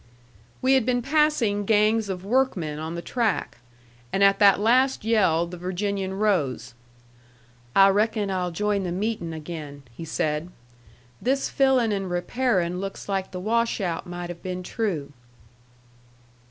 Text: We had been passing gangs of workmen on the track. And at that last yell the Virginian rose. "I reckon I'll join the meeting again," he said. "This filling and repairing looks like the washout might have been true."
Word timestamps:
We 0.63 0.73
had 0.73 0.83
been 0.83 1.03
passing 1.03 1.63
gangs 1.63 2.09
of 2.09 2.25
workmen 2.25 2.79
on 2.79 2.95
the 2.95 3.03
track. 3.03 3.59
And 4.11 4.23
at 4.23 4.39
that 4.39 4.59
last 4.59 5.05
yell 5.05 5.45
the 5.45 5.57
Virginian 5.57 6.15
rose. 6.15 6.73
"I 7.75 7.87
reckon 7.89 8.31
I'll 8.31 8.49
join 8.49 8.81
the 8.81 8.91
meeting 8.91 9.31
again," 9.31 9.83
he 9.95 10.03
said. 10.03 10.49
"This 11.21 11.49
filling 11.49 11.93
and 11.93 12.09
repairing 12.09 12.77
looks 12.79 13.07
like 13.07 13.29
the 13.29 13.39
washout 13.39 14.07
might 14.07 14.29
have 14.31 14.41
been 14.41 14.63
true." 14.63 15.13